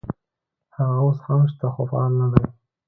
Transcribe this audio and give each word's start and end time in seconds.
هغه 0.75 0.95
اوس 1.03 1.17
هم 1.27 1.41
شته 1.51 1.65
خو 1.73 1.81
فعال 1.89 2.11
نه 2.19 2.27
دي. 2.31 2.43